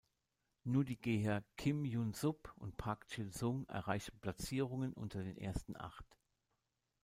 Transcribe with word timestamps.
Nur 0.63 0.83
die 0.83 0.99
Geher 0.99 1.43
Kim 1.57 1.85
Hyun-sub 1.85 2.51
und 2.57 2.75
Park 2.75 3.05
Chil-sung 3.09 3.67
erreichten 3.67 4.19
Platzierungen 4.19 4.93
unter 4.93 5.21
den 5.23 5.37
ersten 5.37 5.75
acht. 5.79 6.17